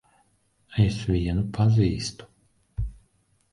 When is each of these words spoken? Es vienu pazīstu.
Es 0.85 0.97
vienu 1.09 1.45
pazīstu. 1.59 2.29